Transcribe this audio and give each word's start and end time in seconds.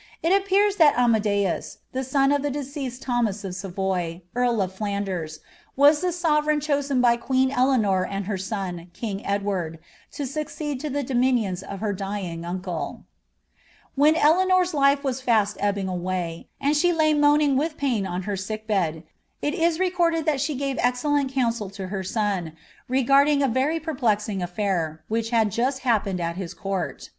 "'It 0.22 0.30
appears 0.32 0.76
that 0.76 0.94
Atnadeus, 0.94 1.78
the 1.90 2.04
son 2.04 2.30
of 2.30 2.42
the 2.44 2.50
deceased 2.52 3.02
Thnmas 3.02 3.42
of 3.42 3.54
Svnjj 3.56 4.22
eail 4.32 4.62
of 4.62 4.72
Flanilers, 4.72 5.40
was 5.74 6.04
ihe 6.04 6.12
sovereign 6.14 6.60
chosen 6.60 7.00
by 7.02 7.16
queen 7.16 7.50
Eleanor 7.50 8.06
''"son, 8.48 8.86
king 8.92 9.26
Edward, 9.26 9.80
la 10.16 10.24
sncceed 10.26 10.78
to 10.78 10.88
the 10.88 11.02
dominions 11.02 11.64
of 11.64 11.80
her 11.80 11.92
dyit^ 11.92 12.38
ni 12.38 13.04
When 13.96 14.14
Eleanor's 14.14 14.74
life 14.74 15.02
was 15.02 15.20
fast 15.20 15.56
ebbing 15.58 15.88
away, 15.88 16.46
and 16.60 16.76
»he 16.76 16.90
I«y 16.92 17.12
iiii 17.14 17.74
pain 17.76 18.06
OD 18.06 18.24
her 18.26 18.36
sick 18.36 18.68
bed, 18.68 19.02
it 19.42 19.54
is 19.54 19.80
recorded 19.80 20.24
that 20.24 20.40
she 20.40 20.54
gave 20.54 20.76
excellent 20.80 21.32
her 21.34 22.04
son, 22.04 22.52
regarding 22.86 23.42
a 23.42 23.48
very 23.48 23.80
perplexing 23.80 24.38
sl&ir, 24.46 25.02
which 25.08 25.30
had 25.30 25.50
just 25.50 25.80
ha|, 25.80 25.98
his 26.36 26.54
court. 26.54 27.10